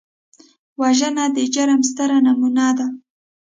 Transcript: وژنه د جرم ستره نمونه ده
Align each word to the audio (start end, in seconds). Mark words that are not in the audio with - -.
وژنه 0.81 1.25
د 1.35 1.37
جرم 1.53 1.81
ستره 1.89 2.17
نمونه 2.25 2.67
ده 2.77 2.87